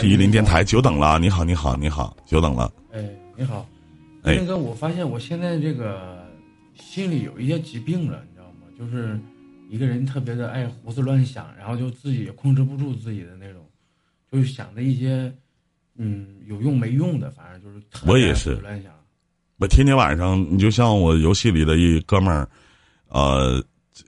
[0.00, 2.72] 是榆林电台，久等了，你好，你好，你好，久等了。
[2.92, 3.04] 哎，
[3.36, 3.68] 你好，
[4.22, 6.24] 哎那个我发现我现在这个
[6.74, 8.66] 心里有一些疾病了，你知道吗？
[8.78, 9.18] 就是
[9.68, 13.66] 一个人特别的爱胡思乱想，然后就自己也控制不住自己的那种，
[14.30, 15.32] 就是想的一些
[15.96, 18.92] 嗯有用没用的，反正就是我也是乱想。
[19.58, 22.48] 我天天晚上，你就像我游戏里的一哥们儿，
[23.08, 23.60] 呃，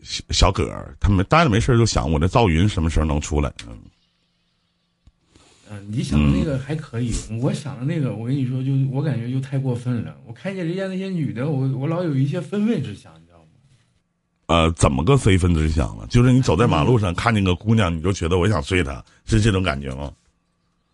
[0.02, 3.52] 小小葛儿，他们待着没事儿就想我这赵云什么时候能出来？
[3.68, 3.76] 嗯，
[5.72, 10.16] 嗯，你想的那个还可以，我想的那个，我跟你说，就我感觉就太过分了。
[10.26, 13.44] 我看见人家那些女的，我我老有一些分位之想，你知道吗？
[14.48, 16.04] 呃，怎么个非分之想了？
[16.08, 20.12] 就是你走在马路上看见个姑娘，你就觉得我想睡她，是这种感觉吗？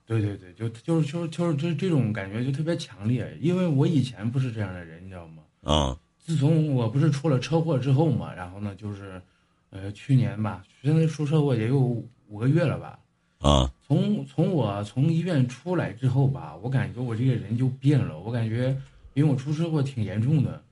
[0.04, 5.42] 对对对，就就是就是就是这这种感觉就特别强烈，因为我以前不是这样的人，你知道吗？
[5.62, 9.22] 啊、自从我不是出了车祸之后嘛，然后呢，就是，
[9.70, 11.80] 呃，去年吧，现在出车祸也有
[12.28, 12.98] 五个月了吧。
[13.38, 18.76] 啊从从我从医院出来之后吧，我感觉我这个人就变了，我感觉
[19.14, 20.62] 因为我出车祸挺严重的，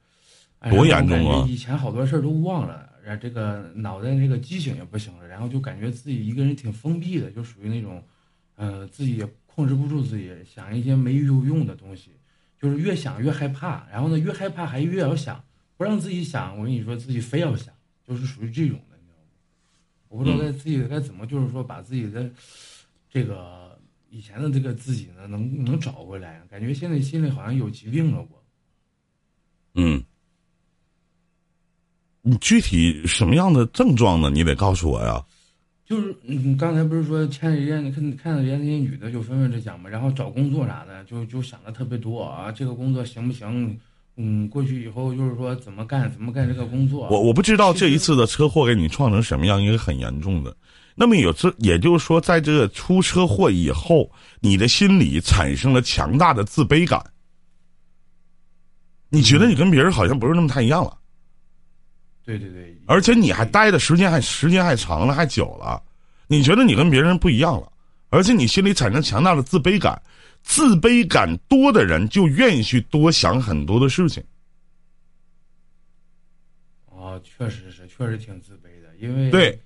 [0.59, 8.03] 哎多严重啊以前好多事儿都忘了，然后这个脑袋这个记性也不行了，然后就感觉自己一个人挺封闭的，就属于那种，
[8.57, 12.11] 呃，自己也控制不住自己，想一些没有用的东西，
[12.61, 15.45] 就是越想越害怕，然后呢越害怕还越要想，
[15.77, 17.73] 不让自己想，我跟你说自己非要想，
[18.09, 18.94] 就是属于这种的？
[20.15, 22.31] 我不知道该自己该怎么，就是说把自己的
[23.11, 23.77] 这个
[24.11, 28.45] 以前的这个自己呢，能能找回来，感觉现在心里好像有疾病了，我。
[29.75, 30.01] 嗯。
[32.23, 34.31] 你具体什么样的症状呢？
[34.31, 35.21] 你得告诉我呀。
[35.85, 43.77] 就是你，刚才不是说看人家看看到人家那些女的就纷纷之想嘛，然后找工作啥的就就想的特别多啊，这个工作行不行？
[44.17, 47.09] 嗯，过去以后就是说怎么干怎么干这个工作。
[47.09, 50.57] 我我不知道这一次的车祸给你创成什么样，应该很严重的。
[50.95, 57.05] 那么有这，也就是说，在这个出车祸以后，你的心里产生了强大的自卑感。
[59.09, 60.97] 你觉得你跟别人好像不是那么太一样了，
[62.25, 65.83] 对对对，而且你还待的时间还时间还长了，还久了，
[66.29, 67.71] 你觉得你跟别人不一样了，
[68.11, 70.01] 而且你心里产生强大的自卑感。
[70.45, 74.23] 自卑感多的人就愿意去多想很多的事情。
[76.87, 79.59] 哦，确实是，确实挺自卑的，因为对，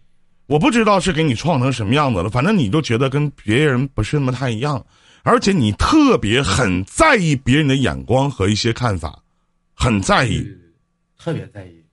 [0.47, 4.83] 我不知道是给你创成什么样子了，反正你就觉得跟别人不是那么太一样，
[5.23, 9.23] 而且你特别很在意别人的眼光和一些看法，
[9.75, 10.47] 很在意，
[11.19, 11.85] 特别在意。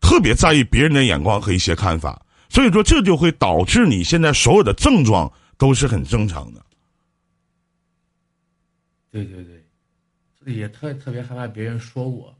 [0.00, 6.63] 特别在意别人的眼光和一些看法，所以说这就会导致你现在所有的症状都是很正常的。
[9.14, 9.64] 对对对，
[10.36, 12.36] 自己也特特别害怕别人说我，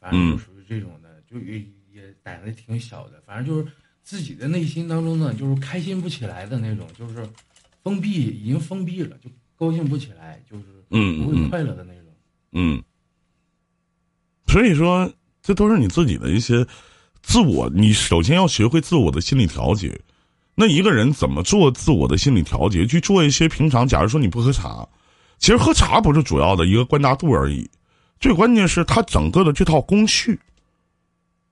[0.00, 1.58] 反正就属于这种的，就也
[1.92, 3.70] 也胆子挺小的，反正就是
[4.02, 7.28] 自己的内心当中呢，就是开心不起来的那种，就是
[7.82, 12.04] 封闭，已经封闭了，就高兴不起来，就是不会快乐的那种。
[12.52, 12.82] 嗯，
[14.46, 15.12] 所以说
[15.42, 16.66] 这都是你自己的一些
[17.20, 20.00] 自我，你首先要学会自我的心理调节。
[20.54, 22.86] 那一个人怎么做自我的心理调节？
[22.86, 24.88] 去做一些平常，假如说你不喝茶，
[25.38, 27.68] 其实喝茶不是主要的一个关大度而已，
[28.18, 30.40] 最关键是它整个的这套工序。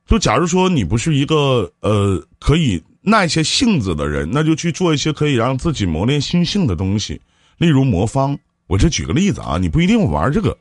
[0.06, 7.20] 就假如说你不是一个呃可以耐些性子的人，那就去做一些可以让自己磨练心性的东西，
[7.58, 8.38] 例如魔方。
[8.66, 10.56] 我这举个例子啊，你不一定玩这个，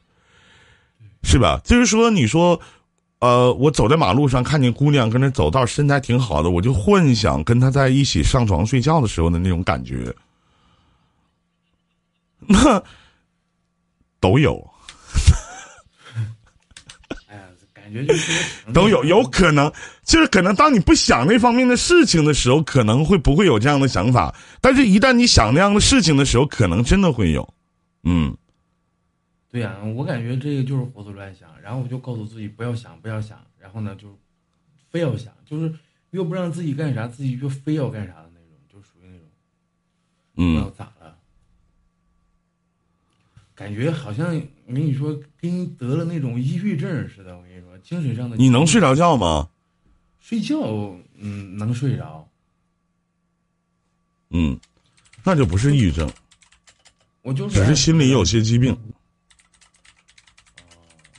[1.23, 1.61] 是吧？
[1.63, 2.59] 就是说，你说，
[3.19, 10.13] 呃，我走在马路上看见姑娘跟那走道，身材挺好的，我就幻想跟她在一起上床睡觉的时候的那种感觉。
[12.45, 12.84] 那
[14.23, 14.56] 都有，
[17.28, 19.69] 哎呀，感觉就是都有，有可能。
[20.06, 27.53] 就是可能当你不想那方面的事情的时候，可能会不会有这样的想法，但是一旦你想那样的事情的时候，可能真的会有。
[28.03, 28.34] 嗯，
[29.51, 34.17] 对呀、我感觉这个就是胡思乱想，然后我就告诉自己不要想，不要想，然后呢就
[34.90, 35.73] 非要想，就是
[36.11, 39.28] 越不让自己干啥，自己就非要干啥的那种，就属于那种。
[40.35, 41.12] 不知道嗯，咋了，
[43.55, 44.35] 感觉好像
[44.66, 47.38] 我跟你说，跟得了那种抑郁症似的。
[47.38, 48.38] 我跟你说，精神上的。
[48.38, 49.47] 你能睡着觉吗？
[50.20, 50.58] 睡觉？
[51.16, 52.28] 嗯，能睡着。
[54.29, 54.59] 嗯，
[55.23, 56.09] 那就不是抑郁症，
[57.22, 58.76] 我就是只是心里有些疾病。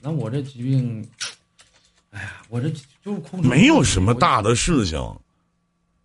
[0.02, 1.08] 那我这疾病，
[2.10, 2.68] 哎呀，我这
[3.02, 4.98] 就是控制没有什么大的事情，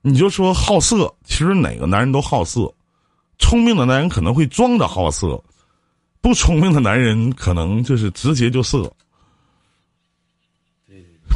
[0.01, 2.71] 你就说好色，其实哪个男人都好色，
[3.39, 5.43] 聪明的男人可能会装的好色，
[6.21, 8.91] 不聪明的男人可能就是直接就色。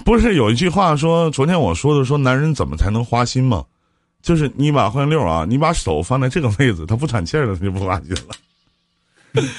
[0.04, 3.64] 不是有一句话说，昨天我说的说男人怎么才能花心吗？
[4.22, 9.44] 就是你把欢六啊，你把手放在这个位置，他不喘气儿了，他就不花心了。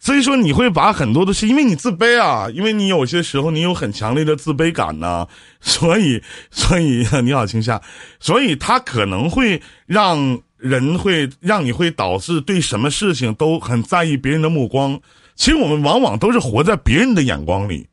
[0.00, 5.28] 所以说你会把很多的是因为你自卑啊，因为你有些时候你有很强烈的自卑感呢，
[5.60, 6.20] 所以
[6.50, 7.80] 所以 你好，青夏，
[8.18, 15.00] 所以他可能会让人会让你会导致对什么事情都很在意别人的目光。
[15.34, 17.88] 其实我们往往都是活在别人的眼光里，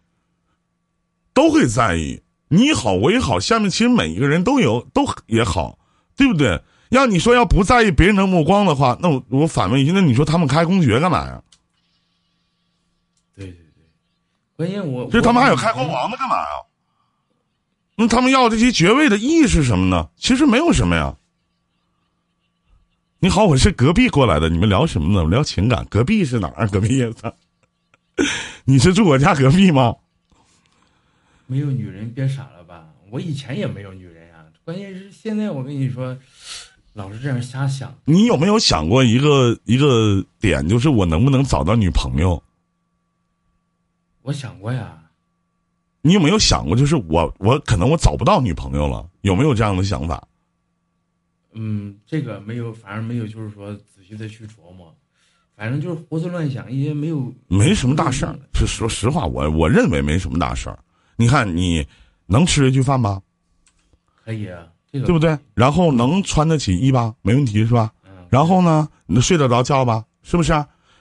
[1.33, 5.79] 都会在意你好我也好，下面其实每一个人都有都也好，
[6.15, 6.61] 对不对？
[6.89, 11.41] 要你说要不在意别人的目光的话，那我我反问一句，那你说他们开公爵干嘛呀？
[13.35, 13.83] 对对对，
[14.55, 16.47] 关键我这他们还有开国王的干嘛呀？
[17.95, 20.09] 那他们要这些爵位的意义是什么呢？
[20.17, 21.15] 其实没有什么呀。
[23.21, 25.29] 你好，我是隔壁过来的，你们聊什么呢？
[25.29, 25.85] 聊情感。
[25.89, 26.65] 隔壁是哪儿？
[26.69, 27.05] 隔壁？
[28.63, 29.93] 你是住我家隔壁吗？
[31.45, 32.87] 没有女人，别傻了吧！
[33.11, 36.17] 我以前也没有女人呀，关键是现在我跟你说，
[36.93, 37.93] 老是这样瞎想。
[38.05, 42.41] 你有没有想过一个一个点，就是我能不能找到女朋友？
[44.21, 44.97] 我想过呀，
[46.03, 50.25] 你有没有想过，就是我我可能我找不到女朋友了，有没有这样的想法？
[51.53, 54.93] 嗯，这个没有，反正没有，就是说仔细的去琢磨，
[55.55, 58.37] 反正就是胡思乱想一些没有没什么大事儿。
[58.53, 60.77] 是说实话，我我认为没什么大事儿。
[61.15, 61.85] 你看，你
[62.27, 63.21] 能吃这句饭吧？
[64.23, 65.37] 可以啊，这个对不对？
[65.53, 67.13] 然后能穿得起衣吧？
[67.21, 67.91] 没问题是吧？
[68.05, 70.05] 嗯，然后呢，你能睡得着觉吧？
[70.21, 70.53] 是不是？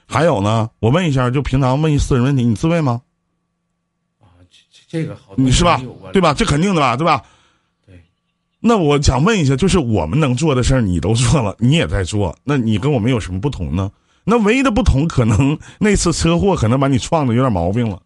[0.06, 3.02] 还有呢，我问一下，就平常问一私人问题，你自慰吗？
[4.18, 5.78] 啊，这这个好你是吧？
[6.12, 6.32] 对吧？
[6.32, 6.96] 这肯定的吧？
[6.96, 7.22] 对吧？
[8.60, 13.90] 对，那我想问一下，就是我们能做的事儿，你都做了，你也在做，那你跟我们有什么不同呢？
[14.24, 18.02] 那唯一的不同，可能那次车祸可能把你撞的有点毛病了。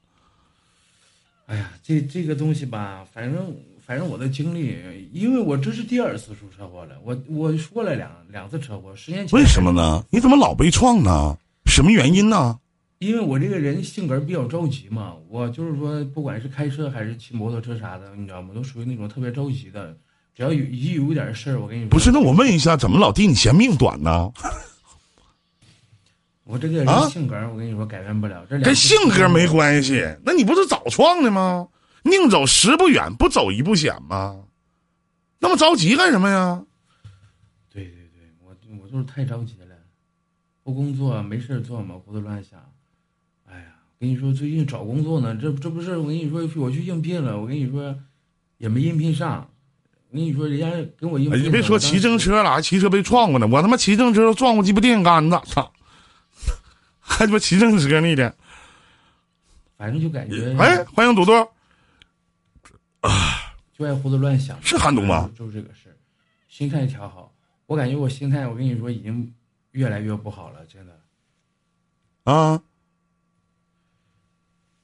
[1.47, 3.55] 哎呀，这这个东西吧，反正
[3.85, 9.73] 反正我的经历，因为我这是第二次出车祸了，我我说了两两次车祸，十年前为什么？
[9.73, 10.05] 呢？
[10.11, 11.37] 你怎么老被撞呢？
[11.67, 12.59] 什么原因呢？
[13.01, 18.51] 因为我这个人性格比较着急嘛，我就是说，不管是开车还是骑摩托车啥的，你知道吗？
[18.55, 19.97] 都属于那种特别着急的，
[20.35, 24.33] 只要有一有点事儿，我跟你说，不是，那我问一下，怎么老弟你嫌命短呢？
[26.45, 30.05] 我这个啊人性格，我跟你说改变不了，这两跟性格没关系。
[30.25, 31.69] 那你不是早创的吗？
[32.03, 34.45] 宁走十步远，不走一步险吗？
[35.39, 36.65] 那么着急干什么呀？
[37.73, 39.77] 对对对，我我就是太着急了，
[40.63, 42.59] 不工作没事儿做嘛，胡思乱想。
[43.47, 43.67] 哎呀，
[44.01, 47.97] 跟你说最近找工作呢，这这不是我跟你说我去应聘了，我跟你说
[48.59, 49.49] 也没应聘上。
[50.13, 53.47] 我跟你说，人家跟我应聘了，哎你别说骑自行，车了，还骑车被撞过呢。
[53.47, 55.73] 我他妈骑自行车都撞过鸡巴电线杆子，操！
[57.01, 58.37] 还他妈骑自行车呢的。
[59.79, 61.51] 反正就感觉哎，欢迎朵朵。
[63.73, 65.31] 就爱胡思乱想，是寒冬吗？
[65.35, 65.97] 就是这个事儿，
[66.47, 67.33] 心态调好。
[67.65, 69.35] 我感觉我心态，我跟你说已经
[69.71, 71.01] 越来越不好了，真的
[72.25, 72.63] 啊，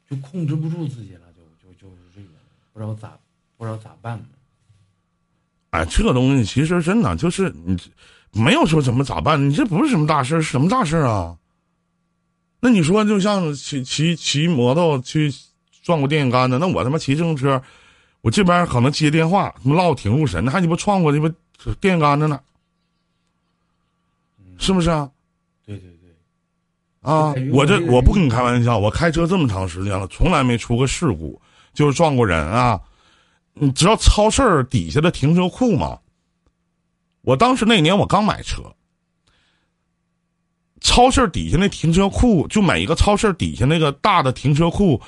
[0.09, 2.29] 就控制不住自己了，就就就是这个，
[2.73, 3.19] 不知道咋
[3.59, 4.25] 不知道咋办呢。
[5.71, 7.77] 哎，这个东西其实真的就是你
[8.33, 11.37] 没有说怎么咋办，你这不是什么大事什么大事儿啊？
[12.61, 15.33] 那你说，就像骑骑骑摩托去
[15.83, 17.63] 撞过电线杆子，那我他妈骑自行车，
[18.21, 21.29] 我这边可能接电话，他妈唠挺入神的，还鸡巴撞过这不
[21.81, 22.41] 电线杆子呢，
[24.59, 25.09] 是不是啊？
[25.65, 26.11] 对对对，
[27.03, 31.41] 啊，我这我不跟你开玩笑，我开车这么长时间了，从来没出过事故，
[31.75, 32.81] 就是撞过人啊。
[33.61, 35.99] 你知道超市底下的停车库吗？
[37.23, 38.63] 我当时那年我刚买车，
[40.81, 45.01] 超市底下那停车库，就每一个超市底下那个大的停车库，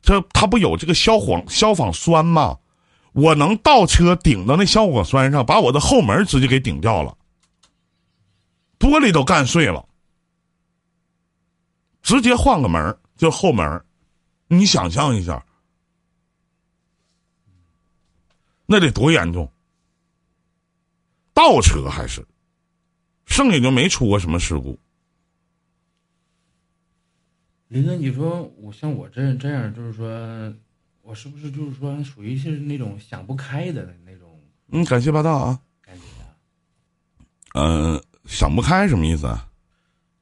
[0.00, 2.56] 这它不有这个消防消防栓吗？
[3.12, 7.16] 我能倒车顶到那消防栓上，把我的后门直接给顶掉了，
[8.78, 9.84] 玻璃都干碎了。
[12.02, 13.84] 直接换个门儿就后门儿
[14.48, 15.44] 你想象一下，
[18.66, 19.50] 那得多严重？
[21.32, 22.26] 倒车还是，
[23.26, 24.78] 剩下就没出过什么事故。
[27.68, 30.54] 林哥，你说我像我这这样，就是说
[31.02, 35.60] 我是不是就是说属于是那种想不开的那种嗯，感谢八道啊。
[35.82, 36.34] 感谢啊？
[37.54, 39.50] 嗯、想不开什么意思啊？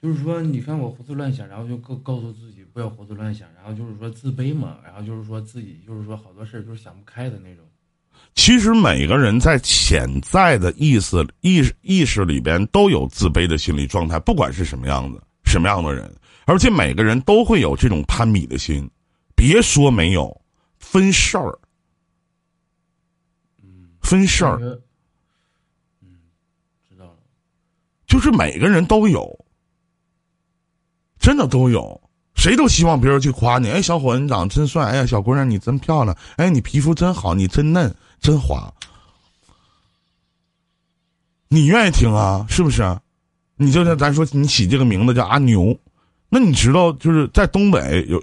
[0.02, 7.64] 就是说，你看我胡思乱想，然后就告告诉自己不要胡思乱想，然后就是说自卑嘛，然后就是说自己就是说好多事儿就是想不开的那种。
[8.34, 16.12] 其实每个人在潜在的意思意识意识里边都有自卑的心理状态，不管是什么样子、什么样的人，
[16.44, 18.90] 而且每个人都会有这种攀比的心。
[19.36, 20.40] 别说没有，
[20.78, 21.58] 分事儿，
[23.62, 24.68] 嗯，分事儿感。
[24.68, 24.80] 觉
[26.02, 27.08] 嗯，
[28.06, 29.44] 就是每个人都有，
[31.18, 32.00] 真的都有，
[32.36, 33.68] 谁都希望别人去夸你。
[33.70, 34.84] 哎，小伙子，你长得真帅！
[34.84, 36.16] 哎呀，小姑娘，你真漂亮！
[36.36, 38.72] 哎，你皮肤真好，你真嫩，真滑。
[41.48, 42.46] 你愿意听啊？
[42.48, 42.82] 是不是？
[43.56, 45.78] 你就像咱说，你起这个名字叫阿牛，
[46.30, 48.20] 那你知道就是在东北有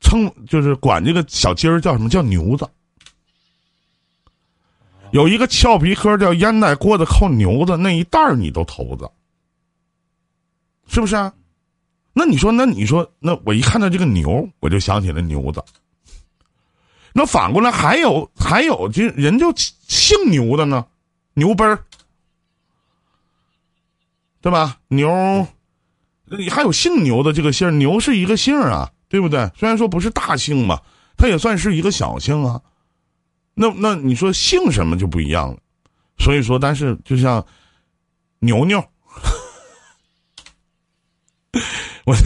[0.00, 2.66] 称，就是管这个小鸡儿叫什么叫牛子。
[5.10, 9.10] 有一个俏皮科叫烟袋锅子靠牛子，那一袋儿你都头子，
[10.86, 11.34] 是不是啊？
[12.12, 15.60] 那你说，那你说，那我一看到这个牛，我就想起了牛子。
[17.18, 20.86] 那反过来还有还有，这人就姓牛的呢，
[21.34, 21.82] 牛奔儿，
[24.40, 24.78] 对吧？
[24.86, 25.48] 牛，
[26.48, 29.50] 还有姓牛的这个姓儿牛是一个姓儿啊，对不对？
[29.56, 30.80] 虽然说不是大姓嘛，
[31.16, 32.62] 它也算是一个小姓啊。
[33.54, 35.58] 那那你说姓什么就不一样了，
[36.18, 37.44] 所以说，但是就像
[38.38, 38.78] 牛牛，
[42.08, 42.16] 我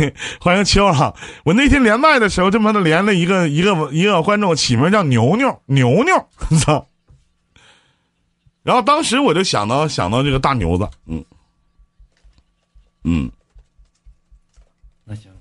[0.41, 1.13] 欢迎秋啊！
[1.45, 6.29] 我那天连麦的时候，这么的连了一个一个一个观众起名叫牛牛牛牛，
[6.61, 6.87] 操！
[8.63, 11.25] 然后当时我就想到想到这个大牛子，嗯
[13.03, 13.29] 嗯，
[15.03, 15.33] 那行，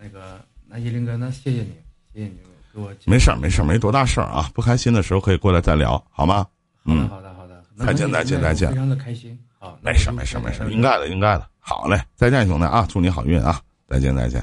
[0.00, 1.74] 那个那依林哥，那谢谢你，
[2.14, 2.38] 谢谢你
[2.72, 2.90] 给我。
[3.04, 4.50] 没事儿，没事儿，没多大事儿啊！
[4.54, 6.46] 不开心的时候可以过来再聊，好吗？
[6.86, 8.70] 嗯，好的，好的，再见，再见，再见。
[8.70, 9.76] 非常的开心啊！
[9.82, 11.46] 没事，没事，没事，应该的，应该的。
[11.58, 12.86] 好嘞，再见，兄弟啊！
[12.88, 13.60] 祝你好运啊！
[13.90, 14.40] 再见，再见。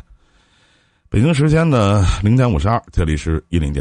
[1.08, 3.76] 北京时间的零点五十二，这里是一零点。